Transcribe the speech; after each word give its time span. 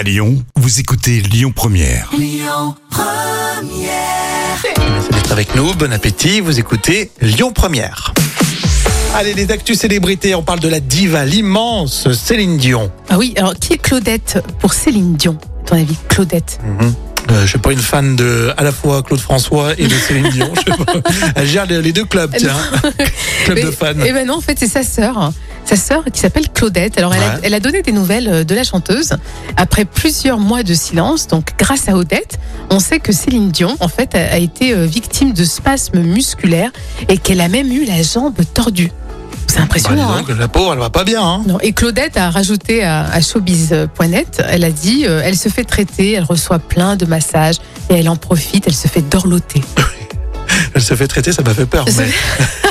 À 0.00 0.02
Lyon, 0.02 0.42
vous 0.56 0.80
écoutez 0.80 1.20
Lyon 1.20 1.52
Première. 1.54 2.10
Merci 4.88 5.10
d'être 5.10 5.30
avec 5.30 5.54
nous. 5.54 5.74
Bon 5.74 5.92
appétit. 5.92 6.40
Vous 6.40 6.58
écoutez 6.58 7.10
Lyon 7.20 7.52
Première. 7.52 8.14
Allez, 9.14 9.34
les 9.34 9.50
actus 9.50 9.78
célébrités. 9.78 10.34
On 10.34 10.42
parle 10.42 10.60
de 10.60 10.68
la 10.68 10.80
diva, 10.80 11.26
l'immense 11.26 12.10
Céline 12.12 12.56
Dion. 12.56 12.90
Ah 13.10 13.18
oui, 13.18 13.34
alors 13.36 13.52
qui 13.54 13.74
est 13.74 13.76
Claudette 13.76 14.42
pour 14.58 14.72
Céline 14.72 15.16
Dion 15.16 15.36
À 15.64 15.68
ton 15.68 15.76
avis, 15.76 15.98
Claudette 16.08 16.58
Euh, 17.30 17.42
je 17.42 17.46
suis 17.48 17.58
pas 17.58 17.72
une 17.72 17.78
fan 17.78 18.16
de 18.16 18.54
à 18.56 18.62
la 18.62 18.72
fois 18.72 19.02
Claude 19.02 19.20
François 19.20 19.74
et 19.76 19.86
de 19.86 19.94
Céline 19.94 20.30
Dion. 20.30 20.50
Je 20.54 20.72
sais 20.72 20.78
pas. 20.82 20.94
Elle 21.34 21.46
gère 21.46 21.66
les 21.66 21.82
les 21.82 21.92
deux 21.92 22.06
clubs, 22.06 22.34
tiens. 22.38 22.56
Club 23.44 23.66
de 23.66 23.70
fans. 23.70 23.92
Eh 24.02 24.12
ben 24.12 24.26
non, 24.26 24.38
en 24.38 24.40
fait, 24.40 24.58
c'est 24.58 24.66
sa 24.66 24.82
sœur. 24.82 25.30
Sa 25.70 25.76
sœur 25.76 26.02
qui 26.12 26.18
s'appelle 26.18 26.48
Claudette. 26.52 26.98
Alors, 26.98 27.14
elle, 27.14 27.22
a, 27.22 27.26
Ouais. 27.34 27.40
elle 27.44 27.54
a 27.54 27.60
donné 27.60 27.80
des 27.82 27.92
nouvelles 27.92 28.26
euh, 28.28 28.42
de 28.44 28.56
la 28.56 28.64
chanteuse 28.64 29.12
après 29.56 29.84
plusieurs 29.84 30.38
mois 30.40 30.64
de 30.64 30.74
silence. 30.74 31.28
Donc, 31.28 31.50
grâce 31.56 31.88
à 31.88 31.94
Odette, 31.94 32.40
on 32.70 32.80
sait 32.80 32.98
que 32.98 33.12
Céline 33.12 33.50
Dion, 33.52 33.76
en 33.78 33.86
fait, 33.86 34.16
a, 34.16 34.32
a 34.34 34.38
été 34.38 34.72
euh, 34.74 34.84
victime 34.84 35.32
de 35.32 35.44
spasmes 35.44 36.00
musculaires 36.00 36.72
et 37.08 37.18
qu'elle 37.18 37.40
a 37.40 37.46
même 37.46 37.70
eu 37.70 37.84
la 37.84 38.02
jambe 38.02 38.34
tordue. 38.52 38.90
C'est 39.46 39.58
Bah, 39.58 39.62
impressionnant. 39.62 40.10
hein 40.10 40.24
donc, 40.26 40.36
la 40.36 40.48
pauvre, 40.48 40.72
elle 40.72 40.80
va 40.80 40.90
pas 40.90 41.04
bien. 41.04 41.22
Hein. 41.22 41.42
Non, 41.46 41.60
et 41.60 41.72
Claudette 41.72 42.16
a 42.16 42.30
rajouté 42.30 42.82
à, 42.82 43.04
à 43.04 43.20
showbiz.net, 43.20 44.42
elle 44.48 44.64
a 44.64 44.72
dit, 44.72 45.04
euh, 45.06 45.22
elle 45.24 45.36
se 45.36 45.48
fait 45.48 45.62
traiter, 45.64 46.14
elle 46.14 46.24
reçoit 46.24 46.58
plein 46.58 46.96
de 46.96 47.06
massages 47.06 47.56
et 47.90 47.94
elle 47.94 48.08
en 48.08 48.16
profite, 48.16 48.64
elle 48.66 48.74
se 48.74 48.88
fait 48.88 49.02
dorloter. 49.08 49.62
Elle 50.74 50.82
se 50.82 50.94
fait 50.94 51.06
traiter, 51.08 51.32
ça 51.32 51.42
m'a 51.42 51.54
fait 51.54 51.66
peur. 51.66 51.84
Mais- 51.96 52.10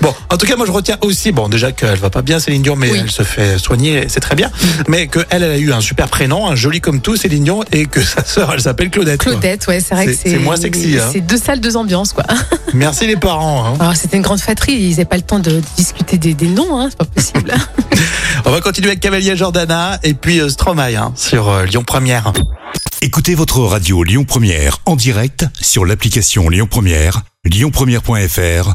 bon, 0.00 0.14
en 0.30 0.36
tout 0.36 0.46
cas, 0.46 0.56
moi 0.56 0.66
je 0.66 0.72
retiens 0.72 0.96
aussi, 1.02 1.32
bon, 1.32 1.48
déjà 1.48 1.72
qu'elle 1.72 1.98
va 1.98 2.10
pas 2.10 2.22
bien, 2.22 2.38
Céline 2.38 2.62
Dion, 2.62 2.76
mais 2.76 2.90
Oui. 2.90 2.98
elle 3.02 3.10
se 3.10 3.22
fait 3.22 3.58
soigner, 3.58 4.04
c'est 4.08 4.20
très 4.20 4.34
bien. 4.34 4.50
Mais 4.88 5.06
qu'elle, 5.08 5.26
elle 5.30 5.44
a 5.44 5.58
eu 5.58 5.72
un 5.72 5.80
super 5.80 6.08
prénom, 6.08 6.48
un 6.48 6.54
joli 6.54 6.80
comme 6.80 7.00
tout, 7.00 7.16
Céline 7.16 7.44
Dion, 7.44 7.64
et 7.72 7.86
que 7.86 8.02
sa 8.04 8.24
sœur, 8.24 8.50
elle 8.52 8.60
s'appelle 8.60 8.90
Claudette. 8.90 9.22
quoi. 9.22 9.32
Claudette, 9.32 9.66
ouais, 9.66 9.80
c'est 9.80 9.94
vrai 9.94 10.06
que 10.06 10.14
C'est- 10.14 10.38
moins 10.38 10.56
sexy, 10.56 10.96
hein. 10.98 11.08
C'est 11.12 11.20
deux 11.20 11.38
salles, 11.38 11.60
deux 11.60 11.76
ambiances, 11.76 12.12
quoi. 12.12 12.24
Merci 12.74 13.06
les 13.06 13.16
parents. 13.16 13.66
hein. 13.66 13.76
Alors, 13.80 13.96
c'était 13.96 14.16
une 14.16 14.22
grande 14.22 14.40
fratrie, 14.40 14.72
ils 14.74 14.90
n'avaient 14.90 15.04
pas 15.04 15.16
le 15.16 15.22
temps 15.22 15.38
de 15.38 15.60
discuter 15.76 16.18
des, 16.18 16.34
des 16.34 16.48
noms, 16.48 16.78
hein, 16.80 16.88
c'est 16.90 16.98
pas 16.98 17.04
possible. 17.04 17.52
On 18.44 18.50
va 18.50 18.60
continuer 18.60 18.88
avec 18.88 19.00
Cavalier 19.00 19.36
Jordana 19.36 19.98
et 20.02 20.14
puis 20.14 20.40
euh, 20.40 20.48
Stromae 20.48 20.96
hein, 20.96 21.12
sur 21.16 21.48
euh, 21.48 21.64
Lyon 21.64 21.84
Première. 21.84 22.32
Écoutez 23.00 23.34
votre 23.34 23.60
radio 23.60 24.02
Lyon 24.02 24.24
Première 24.24 24.78
en 24.86 24.96
direct 24.96 25.44
sur 25.60 25.84
l'application 25.84 26.48
Lyon 26.48 26.66
Première, 26.68 27.22
lyonpremière.fr 27.44 28.74